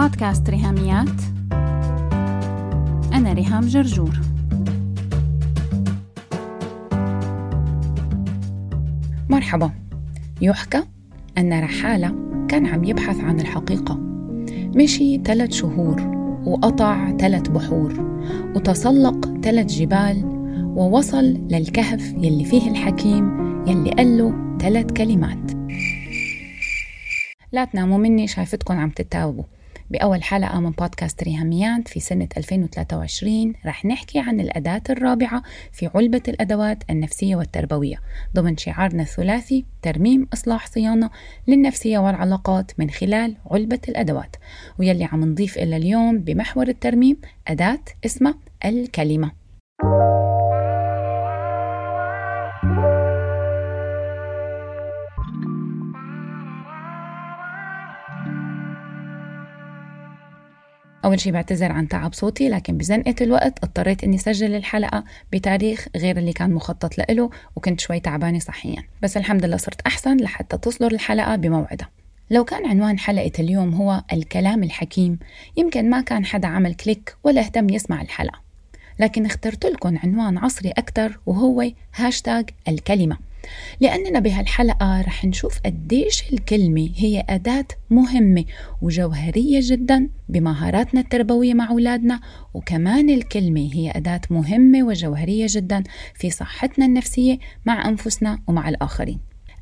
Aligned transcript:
بودكاست 0.00 0.50
ريهاميات. 0.50 1.20
أنا 3.12 3.32
ريهام 3.32 3.66
جرجور. 3.66 4.20
مرحبا. 9.28 9.70
يحكى 10.40 10.82
أن 11.38 11.60
رحالة 11.60 12.14
كان 12.48 12.66
عم 12.66 12.84
يبحث 12.84 13.20
عن 13.20 13.40
الحقيقة. 13.40 13.94
مشي 14.76 15.18
ثلاث 15.24 15.52
شهور 15.52 16.00
وقطع 16.46 17.16
ثلاث 17.16 17.48
بحور 17.48 18.20
وتسلق 18.56 19.40
ثلاث 19.42 19.66
جبال 19.66 20.24
ووصل 20.76 21.24
للكهف 21.24 22.14
يلي 22.16 22.44
فيه 22.44 22.70
الحكيم 22.70 23.24
يلي 23.66 23.90
قال 23.90 24.18
له 24.18 24.56
ثلاث 24.60 24.92
كلمات. 24.92 25.50
لا 27.52 27.64
تناموا 27.64 27.98
مني 27.98 28.26
شايفتكم 28.26 28.78
عم 28.78 28.90
تتاوبوا 28.90 29.44
بأول 29.90 30.22
حلقة 30.22 30.60
من 30.60 30.70
بودكاست 30.70 31.22
ريهاميات 31.22 31.88
في 31.88 32.00
سنة 32.00 32.28
2023 32.36 33.52
رح 33.66 33.84
نحكي 33.84 34.18
عن 34.18 34.40
الأداة 34.40 34.82
الرابعة 34.90 35.42
في 35.72 35.90
علبة 35.94 36.22
الأدوات 36.28 36.82
النفسية 36.90 37.36
والتربوية 37.36 37.96
ضمن 38.34 38.56
شعارنا 38.56 39.02
الثلاثي 39.02 39.64
ترميم 39.82 40.28
إصلاح 40.32 40.66
صيانة 40.66 41.10
للنفسية 41.48 41.98
والعلاقات 41.98 42.72
من 42.78 42.90
خلال 42.90 43.36
علبة 43.50 43.80
الأدوات 43.88 44.36
ويلي 44.78 45.04
عم 45.04 45.24
نضيف 45.24 45.58
إلى 45.58 45.76
اليوم 45.76 46.18
بمحور 46.18 46.68
الترميم 46.68 47.16
أداة 47.48 47.80
اسمها 48.04 48.34
الكلمة. 48.64 49.30
أول 61.04 61.20
شي 61.20 61.30
بعتذر 61.30 61.72
عن 61.72 61.88
تعب 61.88 62.12
صوتي 62.14 62.48
لكن 62.48 62.76
بزنقة 62.78 63.14
الوقت 63.20 63.64
اضطريت 63.64 64.04
إني 64.04 64.18
سجل 64.18 64.54
الحلقة 64.54 65.04
بتاريخ 65.32 65.88
غير 65.96 66.18
اللي 66.18 66.32
كان 66.32 66.52
مخطط 66.52 66.98
لإله 66.98 67.30
وكنت 67.56 67.80
شوي 67.80 68.00
تعبانة 68.00 68.38
صحيا. 68.38 68.84
بس 69.02 69.16
الحمد 69.16 69.44
لله 69.44 69.56
صرت 69.56 69.80
أحسن 69.80 70.16
لحتى 70.16 70.58
تصدر 70.58 70.92
الحلقة 70.92 71.36
بموعدها. 71.36 71.88
لو 72.30 72.44
كان 72.44 72.66
عنوان 72.66 72.98
حلقة 72.98 73.32
اليوم 73.38 73.74
هو 73.74 74.02
الكلام 74.12 74.62
الحكيم 74.62 75.18
يمكن 75.56 75.90
ما 75.90 76.00
كان 76.00 76.24
حدا 76.24 76.48
عمل 76.48 76.74
click 76.74 77.16
ولا 77.24 77.40
اهتم 77.40 77.70
يسمع 77.70 78.02
الحلقة. 78.02 78.40
لكن 78.98 79.26
اخترت 79.26 79.66
لكم 79.66 79.98
عنوان 80.04 80.38
عصري 80.38 80.70
أكثر 80.70 81.18
وهو 81.26 81.70
هاشتاج 81.94 82.50
الكلمة. 82.68 83.29
لأننا 83.80 84.18
بهالحلقة 84.18 85.00
رح 85.00 85.24
نشوف 85.24 85.60
قديش 85.64 86.32
الكلمة 86.32 86.90
هي 86.96 87.24
أداة 87.28 87.66
مهمة 87.90 88.44
وجوهرية 88.82 89.60
جدا 89.62 90.08
بمهاراتنا 90.28 91.00
التربوية 91.00 91.54
مع 91.54 91.70
أولادنا 91.70 92.20
وكمان 92.54 93.10
الكلمة 93.10 93.70
هي 93.72 93.90
أداة 93.90 94.20
مهمة 94.30 94.82
وجوهرية 94.82 95.46
جدا 95.48 95.82
في 96.14 96.30
صحتنا 96.30 96.86
النفسية 96.86 97.38
مع 97.66 97.88
أنفسنا 97.88 98.38
ومع 98.46 98.68
الآخرين. 98.68 99.18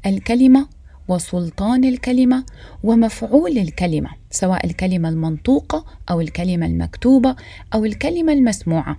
الكلمة 0.06 0.68
وسلطان 1.08 1.84
الكلمة 1.84 2.44
ومفعول 2.82 3.58
الكلمة 3.58 4.10
سواء 4.30 4.66
الكلمة 4.66 5.08
المنطوقة 5.08 5.84
أو 6.10 6.20
الكلمة 6.20 6.66
المكتوبة 6.66 7.36
أو 7.74 7.84
الكلمة 7.84 8.32
المسموعة. 8.32 8.96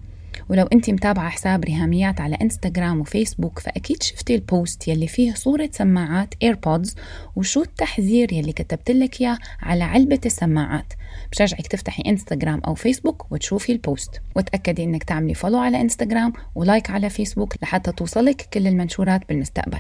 ولو 0.50 0.66
انت 0.74 0.90
متابعة 0.90 1.30
حساب 1.30 1.64
ريهاميات 1.64 2.22
على 2.22 2.38
انستغرام 2.42 3.00
وفيسبوك 3.00 3.60
فأكيد 3.60 4.04
شفتي 4.04 4.36
ال 4.36 4.46
post 4.46 4.88
يلي 4.88 5.08
فيه 5.08 5.34
صورة 5.34 5.70
سماعات 5.72 6.34
AirPods 6.44 6.96
وشو 7.36 7.62
التحذير 7.62 8.34
يلي 8.34 8.52
كتبت 8.52 8.92
لك 8.92 9.22
إياه 9.22 9.38
على 9.62 9.84
علبة 9.84 10.20
السماعات. 10.26 10.94
بشجعك 11.32 11.68
تفتحي 11.68 12.04
انستغرام 12.08 12.60
أو 12.60 12.76
فيسبوك 12.76 13.32
وتشوفي 13.32 13.72
ال 13.72 13.80
post. 13.80 14.22
وتأكدي 14.36 14.84
إنك 14.84 15.04
تعملي 15.04 15.34
follow 15.34 15.58
على 15.58 15.82
انستغرام 15.82 16.34
و 16.56 16.63
like 16.63 16.90
على 16.90 17.10
فيسبوك 17.10 17.54
لحتى 17.64 17.92
توصلك 17.92 18.48
كل 18.54 18.68
المنشورات 18.68 19.22
بالمستقبل. 19.30 19.80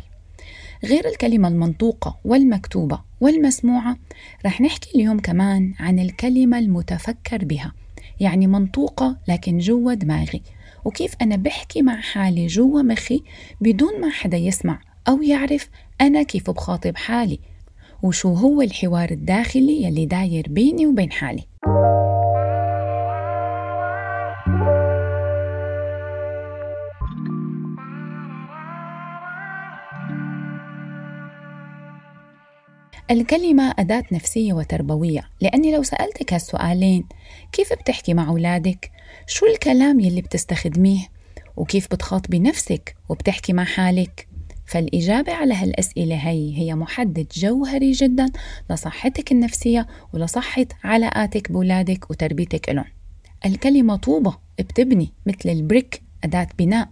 غير 0.83 1.07
الكلمة 1.07 1.47
المنطوقة 1.47 2.17
والمكتوبة 2.25 3.01
والمسموعة 3.21 3.97
رح 4.45 4.61
نحكي 4.61 4.89
اليوم 4.95 5.19
كمان 5.19 5.73
عن 5.79 5.99
الكلمة 5.99 6.59
المتفكر 6.59 7.45
بها. 7.45 7.73
يعني 8.19 8.47
منطوقة 8.47 9.17
لكن 9.27 9.57
جوا 9.57 9.93
دماغي. 9.93 10.41
وكيف 10.89 11.13
أنا 11.21 11.35
بحكي 11.35 11.81
مع 11.81 12.01
حالي 12.01 12.47
جوا 12.47 12.81
مخي 12.81 13.23
بدون 13.61 14.01
ما 14.01 14.09
حدا 14.09 14.37
يسمع 14.37 14.79
أو 15.07 15.21
يعرف 15.21 15.69
أنا 16.01 16.23
كيف 16.23 16.49
بخاطب 16.49 16.95
حالي 16.95 17.39
وشو 18.03 18.33
هو 18.33 18.61
الحوار 18.61 19.11
الداخلي 19.11 19.83
يلي 19.83 20.05
داير 20.05 20.45
بيني 20.49 20.87
وبين 20.87 21.11
حالي. 21.11 21.43
الكلمة 33.11 33.73
أداة 33.79 34.03
نفسية 34.11 34.53
وتربوية 34.53 35.29
لأني 35.41 35.75
لو 35.75 35.83
سألتك 35.83 36.33
هالسؤالين 36.33 37.05
كيف 37.51 37.73
بتحكي 37.73 38.13
مع 38.13 38.29
أولادك؟ 38.29 38.91
شو 39.27 39.45
الكلام 39.45 39.99
يلي 39.99 40.21
بتستخدميه؟ 40.21 41.07
وكيف 41.57 41.87
بتخاطبي 41.91 42.39
نفسك 42.39 42.95
وبتحكي 43.09 43.53
مع 43.53 43.63
حالك؟ 43.63 44.27
فالإجابة 44.65 45.33
على 45.33 45.53
هالأسئلة 45.53 46.15
هي 46.15 46.57
هي 46.57 46.75
محدد 46.75 47.27
جوهري 47.33 47.91
جدا 47.91 48.25
لصحتك 48.69 49.31
النفسية 49.31 49.87
ولصحة 50.13 50.65
علاقاتك 50.83 51.51
بولادك 51.51 52.11
وتربيتك 52.11 52.69
لهم 52.69 52.85
الكلمة 53.45 53.95
طوبة 53.95 54.37
بتبني 54.59 55.13
مثل 55.25 55.49
البريك 55.49 56.01
أداة 56.23 56.47
بناء 56.59 56.89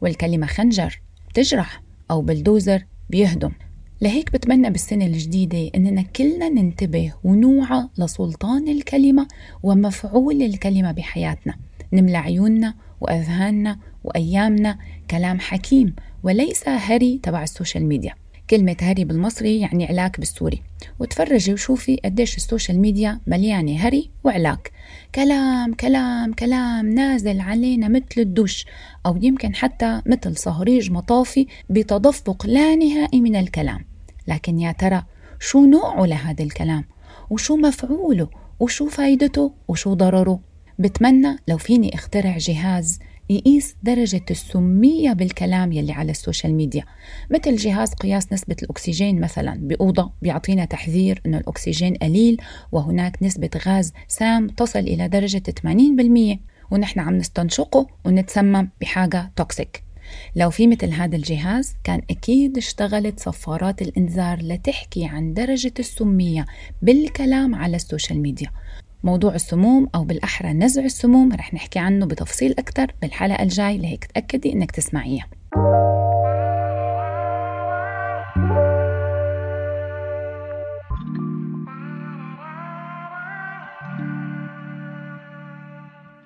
والكلمة 0.00 0.46
خنجر 0.46 1.00
بتجرح 1.28 1.82
أو 2.10 2.22
بلدوزر 2.22 2.84
بيهدم 3.10 3.50
لهيك 4.00 4.32
بتمنى 4.32 4.70
بالسنة 4.70 5.06
الجديدة 5.06 5.70
إننا 5.74 6.02
كلنا 6.02 6.48
ننتبه 6.48 7.12
ونوعى 7.24 7.88
لسلطان 7.98 8.68
الكلمة 8.68 9.28
ومفعول 9.62 10.42
الكلمة 10.42 10.92
بحياتنا. 10.92 11.54
نملى 11.92 12.16
عيوننا 12.16 12.74
وأذهاننا 13.00 13.78
وأيامنا 14.04 14.78
كلام 15.10 15.40
حكيم 15.40 15.94
وليس 16.22 16.68
هري 16.68 17.20
تبع 17.22 17.42
ال 17.42 17.48
social 17.48 17.86
media. 17.86 18.14
كلمة 18.50 18.76
هري 18.80 19.04
بالمصري 19.04 19.60
يعني 19.60 19.86
علاك 19.86 20.20
بالسوري. 20.20 20.62
وتفرجي 21.00 21.52
وشوفي 21.52 21.96
قديش 22.04 22.36
ال 22.36 22.42
social 22.42 22.80
media 22.80 23.20
مليانة 23.26 23.76
هري 23.76 24.10
وعلاك. 24.24 24.72
كلام 25.14 25.74
كلام 25.74 26.32
كلام 26.32 26.94
نازل 26.94 27.40
علينا 27.40 27.88
مثل 27.88 28.04
الدش 28.18 28.66
أو 29.06 29.18
يمكن 29.22 29.54
حتى 29.54 30.02
مثل 30.06 30.36
صهريج 30.36 30.90
مطافي 30.90 31.46
بتدفق 31.70 32.46
لا 32.46 32.74
نهائي 32.74 33.20
من 33.20 33.36
الكلام. 33.36 33.84
لكن 34.28 34.58
يا 34.58 34.72
ترى 34.72 35.02
شو 35.40 35.66
نوعه 35.66 36.06
لهذا 36.06 36.44
الكلام؟ 36.44 36.84
وشو 37.30 37.56
مفعوله؟ 37.56 38.28
وشو 38.60 38.88
فايدته؟ 38.88 39.52
وشو 39.68 39.94
ضرره؟ 39.94 40.40
بتمنى 40.78 41.36
لو 41.48 41.58
فيني 41.58 41.94
أخترع 41.94 42.38
جهاز 42.38 42.98
يقيس 43.30 43.76
درجة 43.82 44.24
السمية 44.30 45.12
بالكلام 45.12 45.72
يلي 45.72 45.92
على 45.92 46.10
ال 46.10 46.16
social 46.16 46.54
media. 46.54 46.84
مثل 47.30 47.56
جهاز 47.56 47.94
قياس 47.94 48.32
نسبة 48.32 48.56
الأكسجين 48.62 49.20
مثلا 49.20 49.58
بأوضة 49.60 50.12
بيعطينا 50.22 50.64
تحذير 50.64 51.22
أنه 51.26 51.38
الأكسجين 51.38 51.94
قليل 51.94 52.36
وهناك 52.72 53.22
نسبة 53.22 53.50
غاز 53.66 53.92
سام 54.08 54.48
تصل 54.48 54.78
إلى 54.78 55.08
درجة 55.08 55.42
80% 56.36 56.38
ونحن 56.70 57.00
عم 57.00 57.16
نستنشقه 57.16 57.86
ونتسمم 58.04 58.68
بحاجة 58.80 59.32
toxic 59.36 59.84
لو 60.36 60.50
في 60.50 60.66
مثل 60.66 60.90
هذا 60.90 61.16
الجهاز 61.16 61.74
كان 61.84 62.00
أكيد 62.10 62.56
اشتغلت 62.56 63.20
صفارات 63.20 63.82
الإنذار 63.82 64.38
لتحكي 64.42 65.04
عن 65.04 65.34
درجة 65.34 65.72
السمية 65.78 66.46
بالكلام 66.82 67.54
على 67.54 67.76
ال 67.76 67.82
social 67.82 68.20
media. 68.20 68.50
موضوع 69.04 69.34
السموم 69.34 69.88
أو 69.94 70.04
بالأحرى 70.04 70.52
نزع 70.52 70.82
السموم 70.84 71.32
رح 71.32 71.54
نحكي 71.54 71.78
عنه 71.78 72.06
بتفصيل 72.06 72.54
أكثر 72.58 72.92
بالحلقة 73.02 73.42
الجاي 73.42 73.78
لهيك 73.78 74.04
تأكدي 74.04 74.52
إنك 74.52 74.70
تسمعيها. 74.70 75.26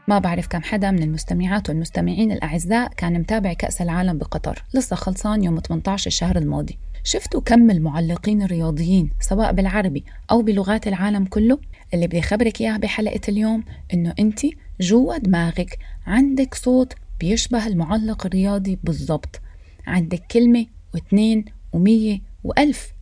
ما 0.09 0.19
بعرف 0.19 0.47
كم 0.47 0.63
حدا 0.63 0.91
من 0.91 1.03
المستمعات 1.03 1.69
والمستمعين 1.69 2.33
الأعزاء 2.33 2.89
كان 2.97 3.21
متابع 3.21 3.53
كأس 3.53 3.83
العالم 3.83 4.19
بقطر 4.19 4.65
لسه 4.75 4.97
خلصان 4.97 5.45
يوم 5.45 5.61
18 5.61 6.07
الشهر 6.07 6.39
الماضي. 6.39 6.79
شفتوا 7.05 7.41
كم 7.41 7.71
المعلقين 7.71 8.43
الرياضيين 8.43 9.11
سواء 9.21 9.53
بالعربي 9.53 10.05
أو 10.31 10.43
بلغات 10.43 10.87
العالم 10.87 11.25
كله؟ 11.25 11.59
اللي 11.95 12.07
بدي 12.07 12.23
خبرك 12.23 12.61
إياه 12.61 12.77
بحلقة 12.77 13.21
اليوم 13.29 13.65
إنه 13.95 14.15
أنت 14.19 14.41
جوا 14.81 15.19
دماغك 15.19 15.79
عندك 16.07 16.55
صوت 16.55 16.95
بيشبه 17.21 17.67
المعلق 17.67 18.27
الرياضي 18.27 18.79
بالضبط. 18.85 19.41
عندك 19.87 20.23
كلمة 20.31 20.67
واثنين 20.95 21.45
ومية 21.73 22.21
وألف. 22.45 22.93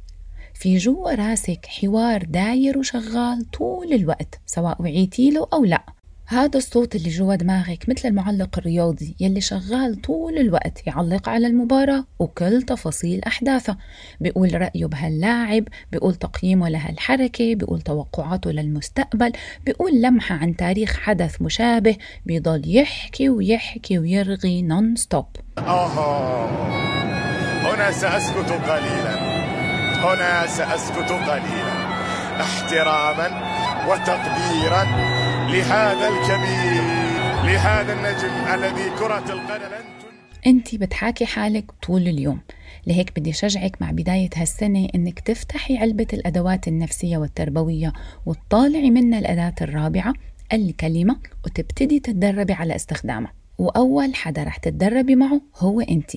في 0.55 0.77
جوا 0.77 1.15
راسك 1.15 1.67
حوار 1.67 2.23
داير 2.25 2.79
وشغال 2.79 3.50
طول 3.50 3.93
الوقت 3.93 4.41
سواء 4.47 4.83
وعيتي 4.83 5.31
له 5.31 5.49
أو 5.53 5.65
لا. 5.65 5.95
هذا 6.28 6.58
الصوت 6.58 6.96
اللي 6.96 7.08
جوا 7.08 7.34
دماغك 7.34 7.88
مثل 7.88 8.08
المعلق 8.08 8.58
الرياضي 8.58 9.17
يلي 9.20 9.40
شغال 9.40 10.00
طول 10.02 10.38
الوقت 10.38 10.87
يعلق 10.87 11.28
على 11.28 11.46
المباراة 11.46 12.05
وكل 12.19 12.62
تفاصيل 12.62 13.20
أحداثها 13.26 13.78
بيقول 14.20 14.61
رأيه 14.61 14.87
بهاللاعب 14.87 15.64
بيقول 15.93 16.14
تقييمه 16.14 16.69
لهالحركة 16.69 17.55
بيقول 17.55 17.81
توقعاته 17.81 18.50
للمستقبل 18.50 19.32
بيقول 19.67 20.02
لمحة 20.02 20.34
عن 20.34 20.56
تاريخ 20.56 20.96
حدث 20.96 21.43
مشابه 21.43 21.96
بيضل 22.26 22.62
يحكي 22.67 23.29
ويحكي 23.29 23.99
ويرغي 23.99 24.62
نون 24.62 24.96
ستوب 24.96 25.26
هنا 27.67 27.90
سأسكت 27.90 28.50
قليلا. 28.50 29.17
هنا 30.05 30.46
سأسكت 30.46 31.12
قليلا. 31.12 31.87
احتراما 32.40 33.29
وتقديرا. 33.88 35.25
لهذا 35.46 36.08
الكبير 36.08 36.82
لهذا 37.44 37.93
النجم 37.93 38.54
الذي 38.54 38.90
كرة 38.98 39.32
القدم 39.32 39.87
انت 40.46 40.75
بتحاكي 40.75 41.26
حالك 41.26 41.64
طول 41.82 42.08
اليوم. 42.08 42.40
لهيك 42.87 43.20
بدي 43.20 43.32
شجعك 43.32 43.82
مع 43.82 43.90
بداية 43.90 44.31
هالسنة 44.37 44.88
إنك 44.94 45.20
تفتحي 45.20 45.78
علبة 45.78 46.06
الأدوات 46.12 46.69
النفسية 46.69 47.19
والتربوية 47.19 47.93
وتطالعي 48.26 48.90
منها 48.90 49.19
الأداة 49.19 49.54
الرابعة 49.62 50.14
الكلمة 50.52 51.16
وتبتدي 51.44 52.00
تتدربي 52.00 52.52
على 52.52 52.76
استخدامها. 52.76 53.32
وأول 53.58 54.14
حدا 54.14 54.44
رح 54.44 54.56
تتدربي 54.56 55.16
معه 55.16 55.40
هو 55.56 55.81
أنت 55.81 56.10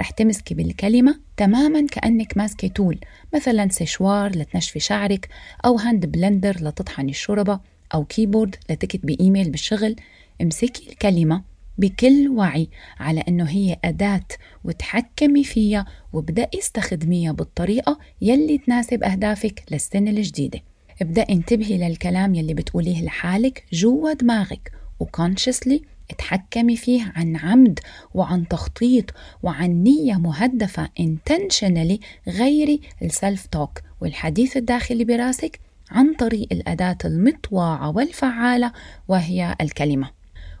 رح 0.00 0.10
تمسكي 0.10 0.54
بالكلمة 0.54 1.20
تماما 1.36 1.86
كأنك 1.86 2.36
ماسكة 2.36 2.68
tool 2.68 3.00
مثلا 3.34 3.68
سشوار 3.68 4.30
لتنشفي 4.30 4.80
شعرك 4.80 5.28
أو 5.64 5.76
hand 5.76 6.06
blender 6.06 6.56
لتطحني 6.60 7.10
الشوربة. 7.10 7.60
أو 7.94 8.04
keyboard 8.04 8.56
لتكتبي 8.70 9.16
إيميل 9.20 9.50
بالشغل 9.50 9.96
امسكي 10.42 10.90
الكلمة 10.92 11.42
بكل 11.78 12.28
وعي 12.28 12.68
على 12.98 13.20
أنه 13.20 13.44
هي 13.44 13.76
أداة 13.84 14.26
وتحكمي 14.64 15.44
فيها 15.44 15.86
وابدأي 16.12 16.58
استخدميها 16.58 17.32
بالطريقة 17.32 17.98
يلي 18.22 18.58
تناسب 18.58 19.02
أهدافك 19.02 19.64
للسنة 19.70 20.10
الجديدة. 20.10 20.60
ابدأي 21.02 21.34
انتبهي 21.34 21.78
للكلام 21.78 22.34
يلي 22.34 22.54
بتقوليه 22.54 23.04
لحالك 23.04 23.64
جوا 23.72 24.12
دماغك 24.12 24.72
وكونشسلي 25.00 25.82
اتحكمي 26.10 26.76
فيه 26.76 27.12
عن 27.16 27.36
عمد 27.36 27.80
وعن 28.14 28.48
تخطيط 28.48 29.04
وعن 29.42 29.82
نية 29.82 30.14
مهدفة 30.14 30.88
intentionally 31.00 31.98
غيري 32.28 32.80
السلف 33.02 33.46
توك 33.46 33.80
والحديث 34.00 34.56
الداخلي 34.56 35.04
براسك 35.04 35.60
عن 35.90 36.14
طريق 36.14 36.48
الأداة 36.52 36.98
المطواعة 37.04 37.90
والفعالة 37.90 38.72
وهي 39.08 39.56
الكلمة. 39.60 40.10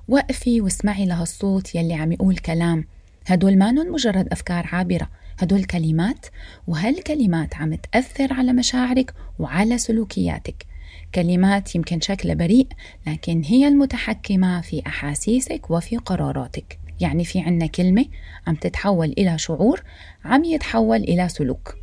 وقفي 0.08 0.60
واسمعي 0.60 1.06
لهالصوت 1.06 1.74
يلي 1.74 1.94
عم 1.94 2.12
يقول 2.12 2.36
كلام. 2.36 2.84
هدول 3.26 3.58
ما 3.58 3.72
مجرد 3.72 4.28
أفكار 4.32 4.68
عابرة. 4.72 5.08
هدول 5.38 5.64
كلمات 5.64 6.26
وهالكلمات 6.66 7.54
عم 7.56 7.74
تأثر 7.74 8.32
على 8.32 8.52
مشاعرك 8.52 9.14
وعلى 9.38 9.78
سلوكياتك. 9.78 10.66
كلمات 11.14 11.74
يمكن 11.74 12.00
شكلها 12.00 12.34
بريء 12.34 12.66
لكن 13.06 13.42
هي 13.44 13.68
المتحكمة 13.68 14.60
في 14.60 14.82
أحاسيسك 14.86 15.70
وفي 15.70 15.96
قراراتك. 15.96 16.78
يعني 17.00 17.24
في 17.24 17.40
عنا 17.40 17.66
كلمة 17.66 18.04
عم 18.46 18.54
تتحول 18.54 19.14
إلى 19.18 19.38
شعور 19.38 19.82
عم 20.24 20.44
يتحول 20.44 20.96
إلى 20.96 21.28
سلوك. 21.28 21.74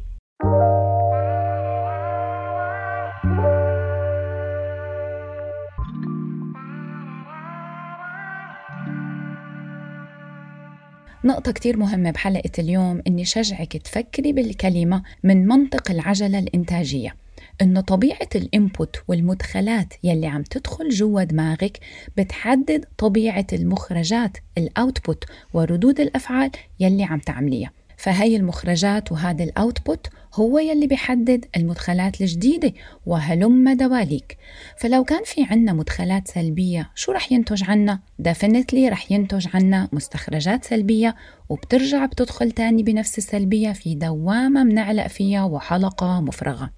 نقطة 11.28 11.52
كتير 11.52 11.78
مهمة 11.78 12.12
بحلقة 12.12 12.52
اليوم 12.60 13.02
إني 13.08 13.26
شجعك 13.26 13.78
تفكري 13.78 14.34
بالكلمة 14.34 15.04
من 15.24 15.48
منطق 15.48 15.92
العجلة 15.92 16.40
الإنتاجية. 16.40 17.16
إنه 17.62 17.82
طبيعة 17.82 18.30
ال 18.36 18.46
input 18.46 18.96
والمدخلات 19.08 19.94
يلي 20.04 20.28
عم 20.28 20.44
تدخل 20.44 20.90
جوا 20.90 21.24
دماغك 21.24 21.80
بتحدد 22.18 22.86
طبيعة 22.98 23.48
المخرجات 23.54 24.38
ال 24.58 24.67
output 24.67 25.24
وردود 25.54 26.00
الأفعال 26.00 26.52
يلي 26.80 27.04
عم 27.04 27.20
تعمليها. 27.20 27.72
فهي 27.98 28.36
المخرجات 28.36 29.12
وهذا 29.12 29.44
ال 29.44 29.53
output 29.53 30.08
هو 30.34 30.60
يلي 30.60 30.88
بيحدد 30.88 31.46
المدخلات 31.58 32.22
الجديدة 32.22 32.74
وهلم 33.06 33.70
دواليك. 33.70 34.38
فلو 34.78 35.04
كان 35.04 35.24
في 35.26 35.44
عنا 35.44 35.74
مدخلات 35.74 36.28
سلبية 36.28 36.90
شو 36.96 37.12
رح 37.12 37.32
ينتج 37.32 37.64
عنا؟ 37.70 38.00
definitely 38.20 38.90
رح 38.90 39.12
ينتج 39.12 39.48
عنا 39.54 39.90
مستخرجات 39.94 40.66
سلبية 40.66 41.16
وبترجع 41.50 42.06
بتدخل 42.06 42.52
تاني 42.52 42.84
بنفس 42.84 43.18
السلبية 43.18 43.72
في 43.72 43.96
دوامة 43.96 44.64
منعلق 44.64 45.08
فيها 45.08 45.44
وحلقة 45.44 46.22
مفرغة. 46.22 46.70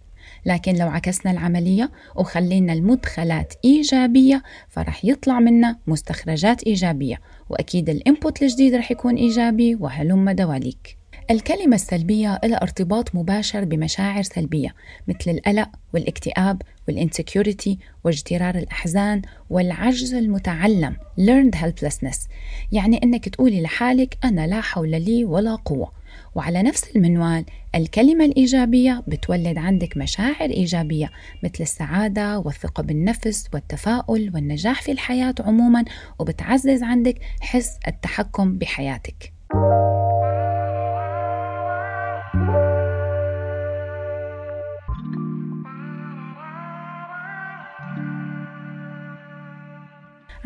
لكن 0.46 0.76
لو 0.76 0.88
عكسنا 0.88 1.32
العملية 1.32 1.92
وخلينا 2.16 2.74
المدخلات 2.74 3.54
إيجابية 3.66 4.44
فرح 4.70 5.06
يطلع 5.06 5.40
منا 5.40 5.78
مستخرجات 5.88 6.64
إيجابية. 6.64 7.22
وأكيد 7.50 7.90
ال 7.90 7.98
input 7.98 8.42
الجديد 8.42 8.76
رح 8.76 8.92
يكون 8.92 9.16
إيجابي 9.16 9.76
وهلم 9.76 10.30
دواليك. 10.30 10.99
الكلمة 11.32 11.76
السلبية 11.76 12.40
لها 12.44 12.62
ارتباط 12.62 13.16
مباشر 13.16 13.66
بمشاعر 13.66 14.24
سلبية 14.24 14.76
مثل 15.08 15.32
القلق 15.32 15.70
والاكتئاب 15.94 16.62
وال 16.88 17.03
insecurity 17.03 17.80
واجترار 18.04 18.56
الأحزان 18.56 19.22
والعجز 19.50 20.14
المتعلم 20.14 20.96
learned 21.20 21.56
helplessness. 21.56 22.28
يعني 22.72 23.00
أنك 23.04 23.30
تقولي 23.30 23.62
لحالك 23.62 24.18
أنا 24.24 24.48
لا 24.48 24.62
حول 24.62 24.90
لي 24.90 25.26
ولا 25.26 25.56
قوة. 25.56 25.92
وعلى 26.36 26.64
نفس 26.64 26.96
المنوال 26.96 27.46
الكلمة 27.76 28.26
الإيجابية 28.26 29.04
بتولد 29.08 29.58
عندك 29.58 29.98
مشاعر 29.98 30.50
إيجابية 30.50 31.10
مثل 31.44 31.64
السعادة 31.64 32.40
والثقة 32.40 32.84
بالنفس 32.84 33.50
والتفاؤل 33.54 34.32
والنجاح 34.34 34.82
في 34.82 34.92
الحياة 34.92 35.36
عموما 35.40 35.86
وبتعزز 36.20 36.84
عندك 36.84 37.16
حس 37.42 37.78
التحكم 37.88 38.58
بحياتك. 38.58 39.34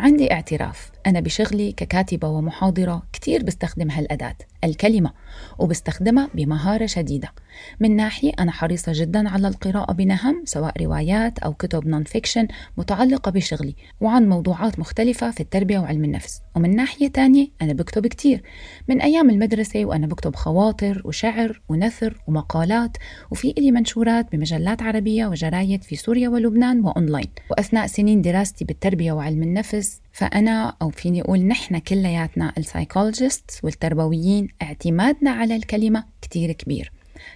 عندي 0.04 0.32
اعتراف. 0.34 0.92
أنا 1.08 1.20
بشغلي 1.20 1.72
ككاتبة 1.72 2.28
ومحاضرة 2.28 3.04
كتير 3.14 3.44
بستخدم 3.44 3.92
هالأداة. 3.92 4.36
الكلمة 4.64 5.12
وبستخدمها 5.60 6.30
بمهارة 6.34 6.86
شديدة. 6.86 7.32
من 7.80 7.96
ناحية 7.96 8.32
أنا 8.40 8.52
حريصة 8.52 8.92
جدا 8.96 9.30
على 9.30 9.48
القراءة 9.48 9.94
بنهم 9.94 10.44
سواء 10.46 10.84
روايات 10.84 11.40
أو 11.40 11.54
كتب 11.54 11.88
non-fiction 11.88 12.48
متعلقة 12.78 13.32
بشغلي 13.32 13.76
وعن 14.02 14.30
موضوعات 14.30 14.80
مختلفة 14.80 15.32
في 15.32 15.40
التربية 15.40 15.80
وعلم 15.80 16.04
النفس. 16.04 16.42
ومن 16.56 16.76
ناحية 16.76 17.08
تانية 17.08 17.48
أنا 17.62 17.74
بكتب 17.74 18.08
كتير. 18.08 18.44
من 18.88 19.02
أيام 19.02 19.30
المدرسة 19.30 19.86
وأنا 19.86 20.08
بكتب 20.08 20.36
خواطر 20.36 21.02
وشعر 21.06 21.62
ونثر 21.70 22.22
ومقالات 22.28 22.98
وفي 23.32 23.54
إلي 23.58 23.72
منشورات 23.72 24.32
بمجلات 24.32 24.82
عربية 24.82 25.26
وجرايد 25.26 25.84
في 25.84 25.96
سوريا 25.96 26.30
ولبنان 26.30 26.86
وأونلاين. 26.86 27.28
وأثناء 27.52 27.88
سنين 27.88 28.22
دراستي 28.22 28.66
بالتربية 28.66 29.12
وعلم 29.12 29.44
النفس 29.44 30.02
فأنا 30.14 30.76
أو 30.82 30.90
فيني 30.90 31.22
أقول 31.22 31.40
نحن 31.40 31.78
كلياتنا 31.78 32.54
ال 32.58 32.65
psychologists 32.65 33.60
والتربويين 33.64 34.48
اعتمادنا 34.62 35.32
على 35.32 35.56
الكلمة 35.56 36.04
كتير 36.22 36.52
كبير. 36.52 36.92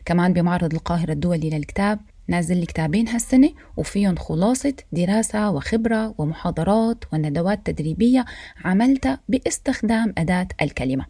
كمان 0.05 0.33
بمعرض 0.33 0.73
القاهرة 0.73 1.11
الدولي 1.11 1.49
للكتاب 1.49 1.99
نازل 2.27 2.57
لي 2.57 2.65
كتابين 2.65 3.07
هالسنة 3.07 3.49
وفيهم 3.77 4.15
خلاصة 4.15 4.73
دراسة 4.91 5.49
وخبرة 5.51 6.15
ومحاضرات 6.17 7.03
وندوات 7.13 7.65
تدريبية 7.65 8.25
عملتها 8.65 9.19
باستخدام 9.29 10.13
أداة 10.17 10.47
الكلمة. 10.61 11.05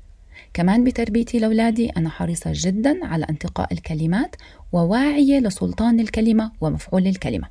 كمان 0.54 0.84
بتربيتي 0.84 1.40
لأولادي 1.40 1.90
أنا 1.90 2.10
حريصة 2.10 2.52
جدا 2.54 3.06
على 3.06 3.26
انتقاء 3.30 3.74
الكلمات 3.74 4.36
وواعية 4.72 5.40
لسلطان 5.40 6.00
الكلمة 6.00 6.52
ومفعول 6.62 7.08
الكلمة. 7.08 7.48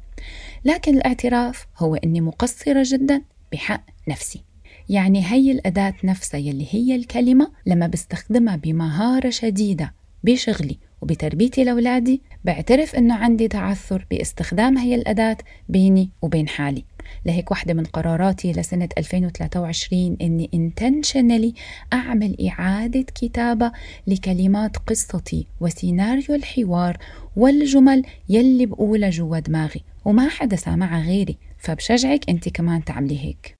لكن 0.64 0.96
الاعتراف 0.96 1.66
هو 1.78 1.94
أني 1.94 2.20
مقصرة 2.20 2.82
جدا 2.87 3.23
بحق 3.53 3.85
نفسي. 4.09 4.43
يعني 4.88 5.25
هي 5.25 5.53
الأداة 5.53 5.95
نفسها 6.05 6.41
يلي 6.41 6.67
هي 6.71 6.97
الكلمة 6.97 7.53
لما 7.67 7.87
بستخدمها 7.87 8.57
بمهارة 8.57 9.31
شديدة 9.31 9.95
بشغلي 10.25 10.79
وبتربيتي 11.00 11.65
لأولادي 11.65 12.23
بعترف 12.45 12.95
إنه 12.95 13.15
عندي 13.15 13.49
تعثر 13.49 14.07
باستخدام 14.11 14.79
هي 14.79 14.95
الأداة 14.95 15.37
بيني 15.69 16.11
وبين 16.23 16.49
حالي. 16.49 16.85
لهيك 17.26 17.50
واحدة 17.50 17.75
من 17.75 17.84
قراراتي 17.84 18.52
لسنة 18.52 18.88
2023 18.98 20.16
إني 20.20 20.50
intentionally 20.54 21.60
أعمل 21.92 22.36
إعادة 22.48 23.02
كتابة 23.02 23.72
لكلمات 24.06 24.76
قصتي 24.76 25.46
وسيناريو 25.60 26.34
الحوار 26.34 26.96
والجمل 27.36 28.02
يلي 28.28 28.66
بقولها 28.66 29.10
جوا 29.10 29.38
دماغي 29.38 29.80
وما 30.04 30.28
حدا 30.28 30.56
سامعها 30.56 31.00
غيري 31.06 31.38
فبشجعك 31.58 32.30
أنت 32.30 32.48
كمان 32.48 32.84
تعملي 32.84 33.25
هيك. 33.25 33.56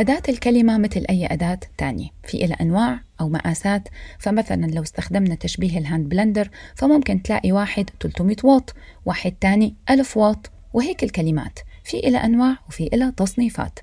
أداة 0.00 0.22
الكلمة 0.28 0.78
مثل 0.78 1.04
أي 1.10 1.26
أداة 1.26 1.60
تانية. 1.78 2.08
في 2.24 2.44
إلى 2.44 2.54
أنواع 2.54 3.00
أو 3.20 3.28
مقاسات 3.28 3.88
فمثلا 4.18 4.66
لو 4.66 4.82
استخدمنا 4.82 5.34
تشبيه 5.34 5.78
ال 5.78 5.84
hand 5.84 6.08
blender 6.08 6.50
فممكن 6.74 7.22
تلاقي 7.22 7.52
واحد 7.52 7.90
300 8.00 8.36
واط 8.44 8.74
واحد 9.06 9.32
تاني 9.32 9.74
1000 9.90 10.16
واط 10.16 10.50
وهيك 10.72 11.04
الكلمات. 11.04 11.58
في 11.84 11.98
إلى 11.98 12.18
أنواع 12.18 12.56
وفي 12.68 12.86
إلى 12.86 13.12
تصنيفات. 13.16 13.78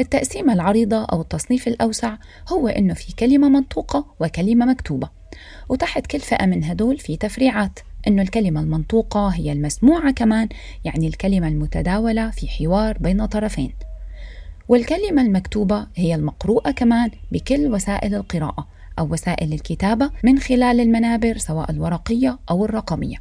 التقسيمة 0.00 0.52
العريضة 0.52 1.04
أو 1.04 1.20
التصنيف 1.20 1.68
الأوسع 1.68 2.16
هو 2.52 2.68
إنه 2.68 2.94
في 2.94 3.14
كلمة 3.16 3.48
منطوقة 3.48 4.06
وكلمة 4.20 4.66
مكتوبة. 4.66 5.08
وتحت 5.68 6.06
كل 6.06 6.20
فئة 6.20 6.46
من 6.46 6.64
هدول 6.64 6.98
في 6.98 7.16
تفريعات. 7.16 7.78
إنه 8.06 8.22
الكلمة 8.22 8.60
المنطوقة 8.60 9.28
هي 9.28 9.52
المسموعة 9.52 10.10
كمان 10.10 10.48
يعني 10.84 11.06
الكلمة 11.06 11.48
المتداولة 11.48 12.30
في 12.30 12.48
حوار 12.48 12.98
بين 12.98 13.26
طرفين. 13.26 13.89
والكلمة 14.70 15.22
المكتوبة 15.22 15.86
هي 15.96 16.14
المقروءة 16.14 16.70
كمان 16.70 17.10
بكل 17.32 17.66
وسائل 17.66 18.14
القراءة 18.14 18.68
أو 18.98 19.12
وسائل 19.12 19.52
الكتابة 19.52 20.10
من 20.24 20.38
خلال 20.38 20.80
المنابر 20.80 21.38
سواء 21.38 21.70
الورقية 21.70 22.38
أو 22.50 22.64
الرقمية. 22.64 23.16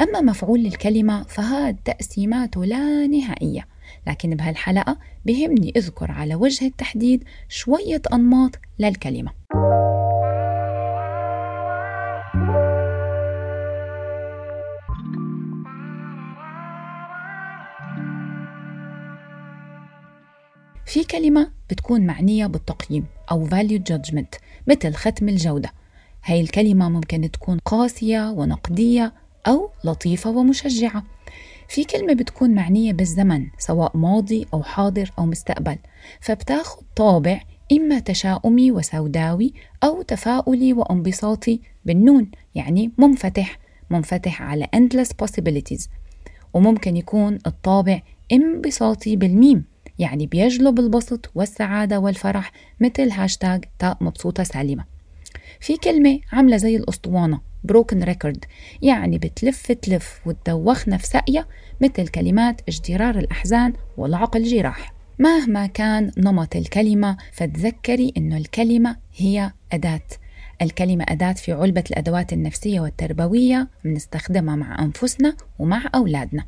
أما 0.00 0.20
مفعول 0.20 0.66
الكلمة 0.66 1.22
فهاد 1.22 1.76
تقسيماته 1.84 2.64
لا 2.64 3.06
نهائية 3.06 3.66
لكن 4.06 4.30
بهالحلقة 4.30 4.98
بهمني 5.26 5.72
أذكر 5.76 6.10
على 6.10 6.34
وجه 6.34 6.66
التحديد 6.66 7.24
شوية 7.48 8.02
أنماط 8.12 8.58
للكلمة. 8.78 9.30
في 20.88 21.04
كلمة 21.04 21.50
بتكون 21.70 22.06
معنية 22.06 22.46
بالتقييم 22.46 23.04
أو 23.30 23.48
value 23.48 23.80
judgment 23.92 24.38
مثل 24.66 24.94
ختم 24.94 25.28
الجودة. 25.28 25.72
هاي 26.24 26.40
الكلمة 26.40 26.88
ممكن 26.88 27.30
تكون 27.30 27.58
قاسية 27.58 28.30
ونقدية 28.30 29.14
أو 29.46 29.70
لطيفة 29.84 30.30
ومشجعة. 30.30 31.02
في 31.68 31.84
كلمة 31.84 32.12
بتكون 32.12 32.54
معنية 32.54 32.92
بالزمن 32.92 33.46
سواء 33.58 33.96
ماضي 33.96 34.46
أو 34.54 34.62
حاضر 34.62 35.10
أو 35.18 35.26
مستقبل. 35.26 35.78
فبتاخد 36.20 36.82
طابع 36.96 37.40
إما 37.72 37.98
تشاؤمي 37.98 38.72
وسوداوي 38.72 39.52
أو 39.84 40.02
تفاؤلي 40.02 40.72
وانبساطي 40.72 41.60
بالنون 41.84 42.30
يعني 42.54 42.92
منفتح 42.98 43.58
منفتح 43.90 44.42
على 44.42 44.66
endless 44.76 45.08
possibilities. 45.24 45.88
وممكن 46.54 46.96
يكون 46.96 47.38
الطابع 47.46 48.02
انبساطي 48.32 49.16
بالميم. 49.16 49.64
يعني 49.98 50.26
بيجلب 50.26 50.78
البسط 50.78 51.30
والسعادة 51.34 51.98
والفرح 51.98 52.52
مثل 52.80 53.10
هاشتاج 53.10 53.64
تاء 53.78 53.96
مبسوطة 54.00 54.42
سالمة 54.42 54.84
في 55.60 55.76
كلمة 55.76 56.20
عاملة 56.32 56.56
زي 56.56 56.76
الأسطوانة 56.76 57.40
broken 57.64 58.02
record 58.02 58.44
يعني 58.82 59.18
بتلف 59.18 59.72
تلف 59.72 60.20
وتدوخنا 60.26 60.96
في 60.96 61.06
ساقية 61.06 61.48
مثل 61.80 62.08
كلمات 62.08 62.60
اجترار 62.68 63.18
الأحزان 63.18 63.72
والعقل 63.96 64.42
جراح 64.42 64.92
مهما 65.18 65.66
كان 65.66 66.10
نمط 66.18 66.56
الكلمة 66.56 67.16
فتذكري 67.32 68.12
أنه 68.16 68.36
الكلمة 68.36 68.96
هي 69.16 69.52
أداة. 69.72 70.00
الكلمة 70.62 71.04
أداة 71.08 71.32
في 71.32 71.52
علبة 71.52 71.84
الأدوات 71.90 72.32
النفسية 72.32 72.80
والتربوية 72.80 73.68
بنستخدمها 73.84 74.56
مع 74.56 74.84
أنفسنا 74.84 75.36
ومع 75.58 75.84
أولادنا. 75.94 76.44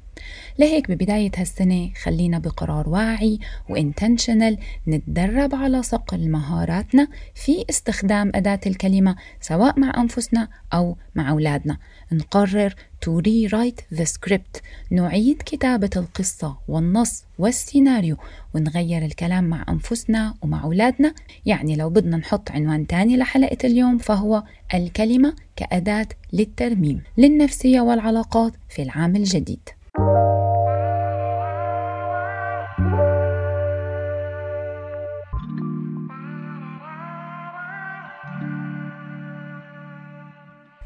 لهيك 0.59 0.91
ببداية 0.91 1.31
هالسنة 1.37 1.91
خلينا 2.03 2.39
بقرار 2.39 2.89
واعي 2.89 3.39
وانتنشنال 3.69 4.59
نتدرب 4.89 5.55
على 5.55 5.83
صقل 5.83 6.29
مهاراتنا 6.31 7.09
في 7.35 7.65
استخدام 7.71 8.33
أداة 8.35 8.61
الكلمة 8.67 9.17
سواء 9.41 9.81
مع 9.81 9.93
أنفسنا 9.97 10.49
أو 10.75 10.97
مع 11.15 11.31
أولادنا. 11.31 11.77
نقرر 12.13 12.75
to 13.05 13.11
rewrite 13.21 13.99
the 13.99 14.05
script. 14.05 14.61
نعيد 14.91 15.43
كتابة 15.43 15.91
القصة 15.97 16.57
والنص 16.69 17.25
والسيناريو 17.39 18.17
ونغير 18.55 19.05
الكلام 19.05 19.45
مع 19.45 19.65
أنفسنا 19.69 20.35
ومع 20.43 20.65
أولادنا. 20.65 21.15
يعني 21.47 21.77
لو 21.77 21.91
بدنا 21.91 22.17
نحط 22.17 22.51
عنوان 22.51 22.87
تاني 22.87 23.17
لحلقة 23.17 23.59
اليوم 23.65 23.99
فهو 23.99 24.43
الكلمة 24.75 25.35
كأداة 25.57 26.09
للترميم 26.33 27.03
للنفسية 27.19 27.81
والعلاقات 27.81 28.53
في 28.69 28.83
العام 28.83 29.17
الجديد. 29.17 29.69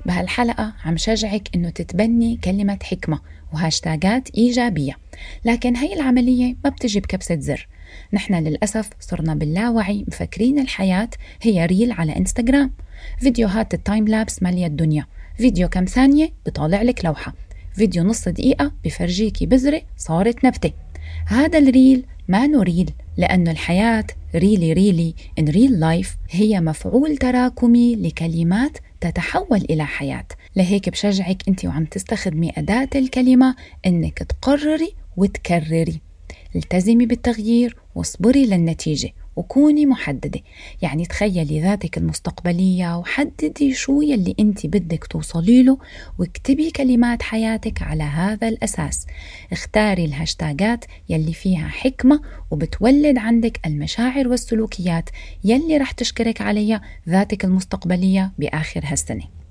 بهالحلقة 0.06 0.72
عم 0.84 0.96
شجعك 0.96 1.48
إنه 1.54 1.70
تتبني 1.70 2.36
كلمة 2.44 2.78
حكمة 2.82 3.20
وهاشتاجات 3.52 4.28
إيجابية. 4.34 4.96
لكن 5.44 5.76
هي 5.76 5.94
العملية 5.94 6.56
ما 6.64 6.70
بتجي 6.70 7.00
بكبسة 7.00 7.40
زر. 7.40 7.68
نحن 8.12 8.34
للأسف 8.34 8.90
صرنا 9.00 9.34
باللاوعي 9.34 10.04
مفكرين 10.08 10.58
الحياة 10.58 11.08
هي 11.42 11.66
reel 11.66 11.92
على 11.92 12.16
إنستغرام. 12.16 12.70
فيديوهات 13.20 13.74
ال 13.74 13.81
time 13.81 14.08
lapse 14.08 14.42
مالية 14.42 14.66
الدنيا. 14.66 15.06
فيديو 15.36 15.68
كم 15.68 15.84
ثانية 15.84 16.32
بطالع 16.46 16.82
لك 16.82 17.04
لوحة. 17.04 17.34
فيديو 17.74 18.04
نص 18.04 18.28
دقيقة 18.28 18.72
بفرجيكي 18.84 19.46
بذرة 19.46 19.82
صارت 19.96 20.44
نبتة. 20.44 20.72
هذا 21.26 21.58
ال 21.58 21.68
reel 21.68 22.06
ما 22.28 22.46
نو 22.46 22.61
real 22.61 22.90
لأن 23.16 23.48
الحياة 23.48 24.04
really 24.34 24.72
really 24.72 25.14
in 25.40 25.44
real 25.44 25.80
life 25.80 26.10
هي 26.30 26.60
مفعول 26.60 27.16
تراكمي 27.16 27.96
لكلمات 27.96 28.78
تتحول 29.10 29.58
إلى 29.70 29.86
حياة. 29.86 30.26
لهيك 30.56 30.88
بشجعك 30.88 31.42
أنت 31.48 31.64
وعم 31.64 31.84
تستخدمي 31.84 32.52
أداة 32.56 32.88
الكلمة 32.94 33.56
أنك 33.86 34.18
تقرري 34.18 34.94
وتكرري. 35.16 36.00
التزمي 36.56 37.06
بالتغيير 37.06 37.76
واصبري 37.94 38.46
للنتيجة. 38.46 39.10
وكوني 39.36 39.86
محددة. 39.86 40.40
يعني 40.82 41.06
تخيلي 41.06 41.60
ذاتك 41.60 41.98
المستقبلية 41.98 42.98
وحددي 42.98 43.74
شو 43.74 44.02
يلي 44.02 44.34
انت 44.40 44.66
بدك 44.66 45.04
توصلي 45.04 45.62
له 45.62 45.78
واكتبي 46.18 46.70
كلمات 46.70 47.22
حياتك 47.22 47.82
على 47.82 48.02
هذا 48.02 48.48
الأساس. 48.48 49.06
اختاري 49.52 50.04
الهاشتاجات 50.04 50.84
يلي 51.08 51.32
فيها 51.32 51.68
حكمة 51.68 52.20
وبتولد 52.50 53.18
عندك 53.18 53.60
المشاعر 53.66 54.28
والسلوكيات 54.28 55.10
يلي 55.44 55.76
رح 55.76 55.90
تشكرك 55.90 56.40
عليها 56.40 56.80
ذاتك 57.08 57.44
المستقبلية 57.44 58.32
بآخر 58.38 58.80
هالسنة. 58.84 59.43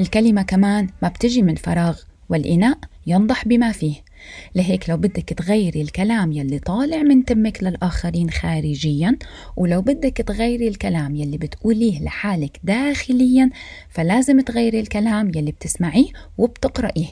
الكلمة 0.00 0.42
كمان 0.42 0.88
ما 1.02 1.08
بتجي 1.08 1.42
من 1.42 1.54
فراغ 1.54 1.98
والإناء 2.28 2.78
ينضح 3.06 3.48
بما 3.48 3.72
فيه. 3.72 3.94
لهيك 4.54 4.90
لو 4.90 4.96
بدك 4.96 5.28
تغيري 5.28 5.82
الكلام 5.82 6.32
يلي 6.32 6.58
طالع 6.58 7.02
من 7.02 7.24
تمك 7.24 7.62
للآخرين 7.62 8.30
خارجيا 8.30 9.18
ولو 9.56 9.82
بدك 9.82 10.16
تغيري 10.16 10.68
الكلام 10.68 11.16
يلي 11.16 11.38
بتقوليه 11.38 12.02
لحالك 12.02 12.60
داخليا 12.64 13.50
فلازم 13.88 14.40
تغيري 14.40 14.80
الكلام 14.80 15.28
يلي 15.34 15.52
بتسمعيه 15.52 16.08
وبتقرأيه. 16.38 17.08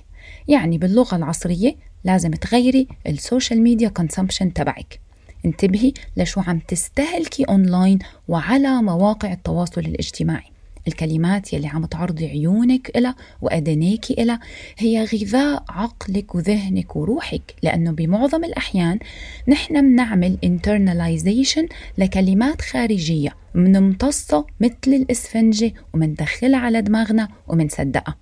يعني 0.49 0.79
باللغة 0.79 1.17
العصرية 1.17 1.77
لازم 2.05 2.31
تغيري 2.31 2.89
ال 3.07 3.15
social 3.15 3.63
media 3.63 3.89
consumption 3.89 4.53
تبعك. 4.53 5.01
انتبهي 5.45 5.93
لشو 6.17 6.41
عم 6.41 6.59
تستهلكي 6.59 7.45
اونلاين 7.45 7.99
وعلى 8.29 8.83
مواقع 8.83 9.33
التواصل 9.33 9.81
الاجتماعي. 9.81 10.52
الكلمات 10.89 11.53
يلي 11.53 11.67
عم 11.67 11.85
تعرضي 11.85 12.27
عيونك 12.27 12.91
إلها 12.97 13.17
وأدنيك 13.43 14.11
إلها 14.11 14.41
هي 14.79 15.05
غذاء 15.05 15.65
عقلك 15.69 16.35
وذهنك 16.35 16.97
وروحك. 16.97 17.55
لأنه 17.63 17.91
بمعظم 17.91 18.45
الأحيان 18.45 18.99
نحن 19.49 19.81
بنعمل 19.81 20.39
internalization 20.47 21.67
لكلمات 21.99 22.61
خارجية 22.63 23.35
منمتصها 23.55 24.47
مثل 24.61 24.75
الإسفنجة 24.87 25.73
ومندخلها 25.95 26.59
على 26.59 26.83
دماغنا 26.83 27.29
ومنصدقها 27.49 28.22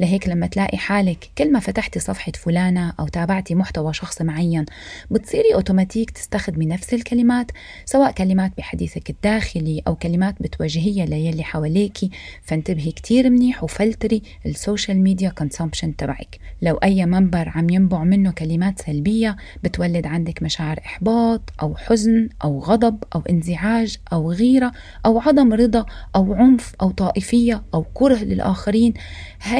لهيك 0.00 0.28
لما 0.28 0.46
تلاقي 0.46 0.78
حالك 0.78 1.30
كل 1.38 1.52
ما 1.52 1.60
فتحتي 1.60 2.00
صفحة 2.00 2.32
فلانة 2.32 2.92
أو 3.00 3.08
تابعتي 3.08 3.54
محتوى 3.54 3.94
شخص 3.94 4.22
معين 4.22 4.64
بتصيري 5.10 5.54
أوتوماتيك 5.54 6.10
تستخدمي 6.10 6.66
نفس 6.66 6.94
الكلمات 6.94 7.50
سواء 7.84 8.12
كلمات 8.12 8.52
بحديثك 8.58 9.10
الداخلي 9.10 9.82
أو 9.86 9.96
كلمات 9.96 10.34
بتواجهيها 10.40 11.06
ليلي 11.06 11.44
حواليكي 11.44 12.10
فانتبهي 12.42 12.92
كتير 12.92 13.30
منيح 13.30 13.64
وفلتري 13.64 14.22
ال 14.46 14.54
social 14.54 15.00
media 15.00 15.30
consumption 15.30 15.96
تبعك. 15.96 16.38
لو 16.62 16.74
أي 16.74 17.06
منبر 17.06 17.48
عم 17.48 17.70
ينبع 17.70 18.04
منه 18.04 18.30
كلمات 18.30 18.80
سلبية 18.80 19.36
بتولد 19.64 20.06
عندك 20.06 20.42
مشاعر 20.42 20.80
إحباط 20.86 21.40
أو 21.62 21.76
حزن 21.76 22.28
أو 22.44 22.58
غضب 22.58 23.04
أو 23.14 23.22
انزعاج 23.30 23.96
أو 24.12 24.32
غيرة 24.32 24.72
أو 25.06 25.20
عدم 25.20 25.52
رضا 25.52 25.86
أو 26.16 26.34
عنف 26.34 26.74
أو 26.82 26.90
طائفية 26.90 27.62
أو 27.74 27.84
كره 27.94 28.16
للآخرين. 28.16 28.94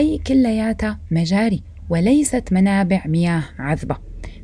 هي 0.04 0.18
كلياتها 0.18 1.00
مجاري 1.10 1.62
وليست 1.90 2.52
منابع 2.52 3.02
مياه 3.06 3.42
عذبة. 3.58 3.96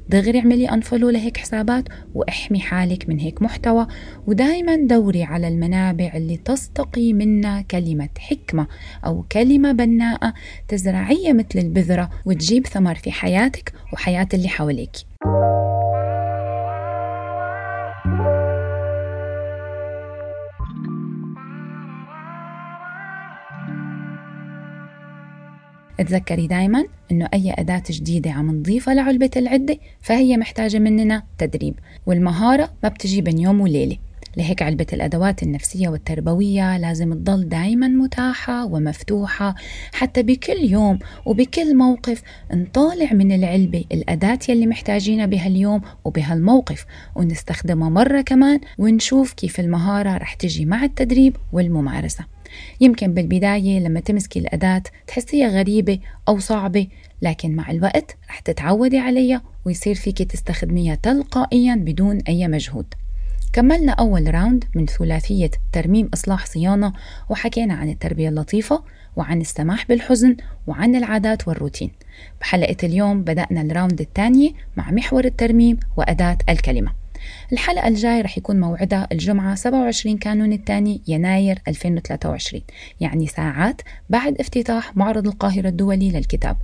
دغري 0.09 0.38
اعملي 0.38 0.69
أنفولو 0.69 1.11
لهيك 1.11 1.37
حسابات 1.37 1.85
وإحمي 2.14 2.61
حالك 2.61 3.09
من 3.09 3.19
هيك 3.19 3.43
محتوى. 3.43 3.87
ودائما 4.26 4.76
دوري 4.76 5.23
على 5.23 5.49
المنابع 5.49 6.12
اللي 6.14 6.37
تستقي 6.37 7.12
منها 7.12 7.61
كلمة 7.61 8.09
حكمة 8.19 8.67
أو 9.07 9.23
كلمة 9.33 9.73
بناءة 9.73 10.35
تزرعيها 10.69 11.33
مثل 11.33 11.59
البذرة 11.59 12.11
وتجيب 12.26 12.67
ثمر 12.67 12.95
في 12.95 13.12
حياتك 13.12 13.73
وحياة 13.93 14.29
اللي 14.35 14.49
حواليك 14.49 14.97
تذكري 26.04 26.47
دايما 26.47 26.85
إنه 27.12 27.28
أي 27.35 27.54
أداة 27.59 27.83
جديدة 27.90 28.30
عم 28.30 28.50
نضيفها 28.50 28.95
لعلبة 28.95 29.30
العدة 29.37 29.78
فهي 30.00 30.37
محتاجة 30.37 30.78
مننا 30.78 31.23
تدريب 31.38 31.75
والمهارة 32.07 32.71
ما 32.83 32.88
بتجي 32.88 33.21
بين 33.21 33.38
يوم 33.38 33.61
وليلة. 33.61 33.97
لهيك 34.37 34.62
علبة 34.62 34.87
الأدوات 34.92 35.42
النفسية 35.42 35.88
والتربوية 35.88 36.78
لازم 36.78 37.14
تضل 37.14 37.49
دايما 37.49 37.88
متاحة 37.88 38.64
ومفتوحة 38.64 39.54
حتى 39.92 40.23
بكل 40.23 40.59
يوم 40.59 40.99
وبكل 41.26 41.76
موقف 41.76 42.23
نطالع 42.54 43.12
من 43.12 43.33
العلبة 43.33 43.85
الأداة 43.92 44.38
يلي 44.49 44.66
محتاجينها 44.66 45.26
بهاليوم 45.26 45.80
وبهالموقف 46.04 46.87
ونستخدمها 47.14 47.88
مرة 47.88 48.21
كمان 48.21 48.61
ونشوف 48.78 49.33
كيف 49.33 49.61
المهارة 49.61 50.16
رح 50.16 50.35
تجي 50.35 50.64
مع 50.64 50.85
التدريب 50.85 51.37
والممارسة. 51.52 52.40
يمكن 52.80 53.14
بالبداية 53.14 53.78
لما 53.78 54.00
تمسكي 54.00 54.38
الأداة 54.38 54.83
تحسيها 55.07 55.49
غريبة 55.49 55.99
أو 56.28 56.38
صعبة 56.38 56.87
لكن 57.23 57.57
مع 57.57 57.71
الوقت 57.71 58.16
رح 58.28 58.38
تتعودي 58.40 58.99
عليها 58.99 59.42
ويصير 59.64 59.95
فيك 59.95 60.23
تستخدميها 60.23 60.95
تلقائيا 60.95 61.75
بدون 61.75 62.19
أي 62.28 62.49
مجهود. 62.49 62.95
كملنا 63.52 63.92
أول 63.92 64.35
راوند 64.35 64.64
من 64.75 64.87
ثلاثية 64.87 65.50
ترميم 65.73 66.11
إصلاح 66.14 66.47
صيانة 66.47 66.92
وحكينا 67.28 67.75
عن 67.75 67.88
التربية 67.88 68.28
اللطيفة 68.28 68.83
وعن 69.16 69.40
السماح 69.40 69.88
بالحزن 69.88 70.37
وعن 70.66 70.97
العادات 70.97 71.49
والروتين. 71.49 71.90
بحلقة 72.40 72.76
اليوم 72.85 73.23
بدأنا 73.23 73.62
الراوند 73.62 74.00
الثانية 74.00 74.50
مع 74.76 74.90
محور 74.90 75.25
الترميم 75.25 75.78
وأداة 75.97 76.38
الكلمة. 76.49 77.00
الحلقة 77.53 77.89
الجاي 77.89 78.21
رح 78.21 78.39
يكون 78.39 78.61
موعدها 78.61 79.09
الجمعة 79.12 79.55
27 79.55 80.19
كانون 80.19 80.53
الثاني 80.53 81.03
يناير 81.09 81.59
2023 81.69 82.62
يعني 83.00 83.27
ساعات 83.27 83.83
بعد 84.11 84.41
افتتاح 84.41 84.97
معرض 84.97 85.27
القاهرة 85.27 85.69
الدولي 85.69 86.11
للكتاب. 86.11 86.57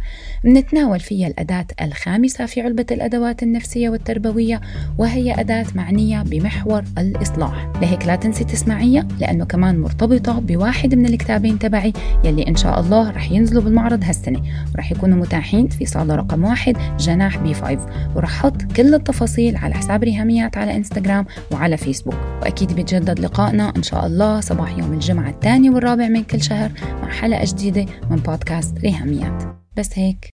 منتناول 0.44 1.00
فيها 1.00 1.28
الأداة 1.28 1.66
الخامسة 1.82 2.46
في 2.46 2.60
علبة 2.60 2.86
الأدوات 2.90 3.42
النفسية 3.42 3.88
والتربوية 3.90 4.60
وهي 4.98 5.40
أداة 5.40 5.66
معنية 5.74 6.22
بمحور 6.22 6.84
الإصلاح. 6.98 7.70
لهيك 7.82 8.06
لا 8.06 8.16
تنسي 8.16 8.44
تسمعيها 8.44 9.08
لأنه 9.20 9.44
كمان 9.44 9.80
مرتبطة 9.80 10.40
بواحد 10.40 10.94
من 10.94 11.06
الكتابين 11.06 11.58
تبعي 11.58 11.92
يلي 12.24 12.48
إن 12.48 12.56
شاء 12.56 12.80
الله 12.80 13.10
رح 13.10 13.30
ينزلوا 13.32 13.62
بالمعرض 13.62 14.04
هالسنة. 14.04 14.42
ورح 14.74 14.92
يكونوا 14.92 15.18
متاحين 15.18 15.68
في 15.68 15.86
صالة 15.86 16.14
رقم 16.14 16.44
واحد 16.44 16.76
جناح 16.98 17.36
B 17.36 17.54
5 17.54 17.86
ورح 18.16 18.30
حط 18.30 18.62
كل 18.62 18.94
التفاصيل 18.94 19.56
على 19.56 19.74
حساب 19.74 20.04
ريهاميات 20.46 20.58
على 20.58 20.76
إنستغرام 20.76 21.26
وعلى 21.50 21.76
فيسبوك. 21.76 22.14
وأكيد 22.42 22.72
بيتجدد 22.72 23.20
لقائنا 23.20 23.72
إن 23.76 23.82
شاء 23.82 24.06
الله 24.06 24.40
صباح 24.40 24.78
يوم 24.78 24.92
الجمعة 24.92 25.30
الثاني 25.30 25.70
والرابع 25.70 26.08
من 26.08 26.24
كل 26.24 26.42
شهر 26.42 26.72
مع 27.02 27.10
حلقة 27.10 27.44
جديدة 27.44 27.86
من 28.10 28.16
بودكاست 28.16 28.78
ريهاميات. 28.78 29.42
بس 29.76 29.90
هيك. 29.94 30.35